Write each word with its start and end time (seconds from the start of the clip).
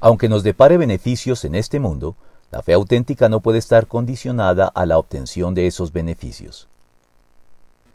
Aunque 0.00 0.28
nos 0.30 0.42
depare 0.42 0.78
beneficios 0.78 1.44
en 1.44 1.54
este 1.54 1.78
mundo, 1.78 2.16
la 2.50 2.62
fe 2.62 2.72
auténtica 2.72 3.28
no 3.28 3.40
puede 3.40 3.58
estar 3.58 3.86
condicionada 3.86 4.66
a 4.66 4.86
la 4.86 4.98
obtención 4.98 5.54
de 5.54 5.66
esos 5.66 5.92
beneficios. 5.92 6.68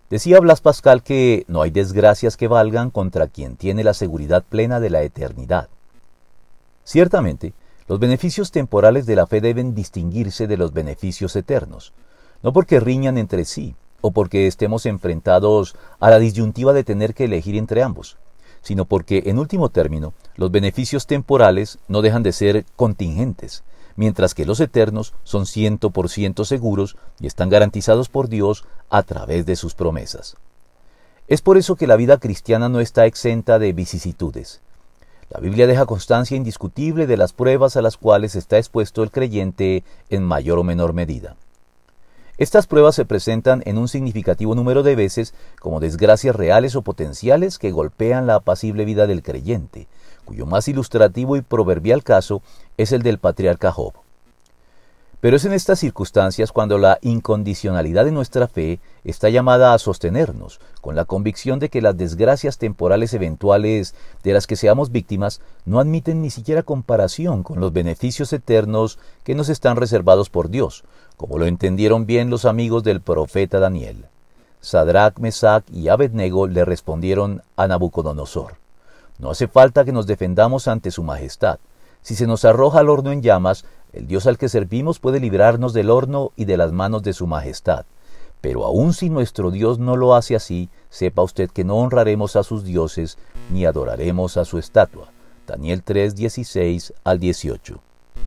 Decía 0.10 0.40
Blas 0.40 0.62
Pascal 0.62 1.02
que 1.02 1.46
no 1.48 1.64
hay 1.64 1.72
desgracias 1.72 2.38
que 2.38 2.48
valgan 2.48 2.92
contra 2.92 3.28
quien 3.28 3.58
tiene 3.58 3.84
la 3.84 3.96
seguridad 3.96 4.44
plena 4.48 4.80
de 4.80 4.92
la 4.92 5.02
eternidad. 5.02 5.68
Ciertamente, 6.84 7.54
los 7.88 8.00
beneficios 8.00 8.52
temporales 8.52 9.08
de 9.08 9.16
la 9.16 9.26
fe 9.26 9.42
deben 9.42 9.74
distinguirse 9.74 10.46
de 10.46 10.58
los 10.58 10.74
beneficios 10.74 11.36
eternos, 11.36 11.94
no 12.44 12.54
porque 12.54 12.80
riñan 12.80 13.18
entre 13.18 13.46
sí 13.46 13.76
o 14.02 14.12
porque 14.12 14.46
estemos 14.46 14.86
enfrentados 14.86 15.76
a 16.00 16.12
la 16.12 16.20
disyuntiva 16.20 16.74
de 16.74 16.84
tener 16.84 17.16
que 17.16 17.26
elegir 17.26 17.56
entre 17.56 17.82
ambos, 17.82 18.18
sino 18.66 18.86
porque, 18.86 19.22
en 19.28 19.38
último 19.38 19.70
término, 19.70 20.16
los 20.38 20.50
beneficios 20.50 21.06
temporales 21.06 21.78
no 21.88 22.02
dejan 22.02 22.24
de 22.24 22.32
ser 22.32 22.66
contingentes, 22.76 23.64
mientras 23.96 24.34
que 24.34 24.44
los 24.44 24.60
eternos 24.60 25.14
son 25.24 25.46
ciento 25.46 25.92
por 25.92 26.10
ciento 26.10 26.46
seguros 26.46 26.98
y 27.20 27.28
están 27.28 27.50
garantizados 27.50 28.10
por 28.10 28.28
Dios 28.28 28.66
a 28.90 29.04
través 29.04 29.46
de 29.46 29.56
sus 29.56 29.76
promesas. 29.76 30.36
Es 31.28 31.42
por 31.42 31.58
eso 31.58 31.76
que 31.76 31.86
la 31.86 31.96
vida 31.96 32.18
cristiana 32.18 32.68
no 32.68 32.80
está 32.80 33.06
exenta 33.06 33.60
de 33.60 33.72
vicisitudes. 33.72 34.62
La 35.30 35.40
Biblia 35.40 35.68
deja 35.68 35.86
constancia 35.86 36.36
indiscutible 36.36 37.06
de 37.06 37.18
las 37.18 37.34
pruebas 37.34 37.78
a 37.78 37.84
las 37.84 37.98
cuales 37.98 38.36
está 38.36 38.58
expuesto 38.58 39.04
el 39.04 39.12
creyente 39.12 39.84
en 40.10 40.24
mayor 40.24 40.58
o 40.58 40.64
menor 40.64 40.94
medida. 40.94 41.36
Estas 42.38 42.68
pruebas 42.68 42.96
se 42.96 43.06
presentan 43.06 43.64
en 43.66 43.78
un 43.78 43.88
significativo 43.88 44.56
número 44.56 44.84
de 44.84 44.96
veces 44.96 45.34
como 45.62 45.80
desgracias 45.80 46.36
reales 46.36 46.76
o 46.76 46.82
potenciales 46.82 47.58
que 47.58 47.72
golpean 47.72 48.28
la 48.28 48.36
apacible 48.36 48.84
vida 48.84 49.08
del 49.08 49.24
creyente, 49.24 49.88
cuyo 50.26 50.46
más 50.46 50.68
ilustrativo 50.68 51.38
y 51.38 51.42
proverbial 51.42 52.04
caso 52.04 52.42
es 52.78 52.92
el 52.92 53.04
del 53.04 53.20
patriarca 53.20 53.72
Job. 53.72 53.94
Pero 55.22 55.38
es 55.38 55.46
en 55.46 55.54
estas 55.54 55.80
circunstancias 55.80 56.52
cuando 56.52 56.78
la 56.78 57.00
incondicionalidad 57.02 58.06
de 58.06 58.12
nuestra 58.12 58.48
fe 58.48 58.80
está 59.04 59.30
llamada 59.30 59.74
a 59.74 59.80
sostenernos, 59.80 60.60
con 60.82 60.96
la 60.96 61.06
convicción 61.06 61.60
de 61.60 61.70
que 61.70 61.82
las 61.82 61.98
desgracias 61.98 62.58
temporales 62.58 63.14
eventuales 63.14 63.96
de 64.24 64.34
las 64.34 64.46
que 64.46 64.56
seamos 64.56 64.92
víctimas 64.92 65.42
no 65.66 65.80
admiten 65.80 66.22
ni 66.22 66.30
siquiera 66.30 66.64
comparación 66.64 67.44
con 67.44 67.60
los 67.60 67.74
beneficios 67.74 68.34
eternos 68.34 69.00
que 69.24 69.36
nos 69.36 69.50
están 69.50 69.78
reservados 69.78 70.30
por 70.30 70.50
Dios, 70.50 70.84
como 71.18 71.38
lo 71.38 71.46
entendieron 71.46 72.06
bien 72.06 72.30
los 72.30 72.46
amigos 72.46 72.84
del 72.84 73.02
profeta 73.02 73.60
Daniel. 73.60 74.06
Sadrach, 74.60 75.20
Mesach 75.20 75.64
y 75.72 75.90
Abednego 75.90 76.48
le 76.48 76.66
respondieron 76.66 77.42
a 77.56 77.68
Nabucodonosor. 77.68 78.56
No 79.18 79.30
hace 79.30 79.48
falta 79.48 79.86
que 79.86 79.92
nos 79.92 80.08
defendamos 80.08 80.68
ante 80.68 80.92
su 80.92 81.04
majestad. 81.04 81.60
Si 82.02 82.16
se 82.16 82.28
nos 82.28 82.46
arroja 82.46 82.80
al 82.80 82.90
horno 82.90 83.12
en 83.12 83.22
llamas, 83.22 83.66
el 83.96 84.08
Dios 84.08 84.28
al 84.28 84.38
que 84.38 84.50
servimos 84.50 85.00
puede 85.00 85.20
librarnos 85.20 85.74
del 85.74 85.90
horno 85.90 86.32
y 86.36 86.46
de 86.46 86.58
las 86.58 86.72
manos 86.72 87.02
de 87.02 87.14
su 87.14 87.28
majestad. 87.28 87.86
Pero 88.42 88.66
aun 88.66 88.94
si 88.94 89.10
nuestro 89.10 89.52
Dios 89.52 89.80
no 89.80 89.96
lo 89.96 90.16
hace 90.16 90.36
así, 90.36 90.70
sepa 90.90 91.24
usted 91.24 91.50
que 91.50 91.64
no 91.64 91.78
honraremos 91.78 92.36
a 92.36 92.44
sus 92.44 92.64
dioses 92.64 93.18
ni 93.50 93.66
adoraremos 93.66 94.38
a 94.38 94.46
su 94.46 94.60
estatua. 94.60 95.08
Daniel 95.48 95.82
3, 95.82 96.16
16 96.16 96.94
al 97.04 97.20
18. 97.20 97.80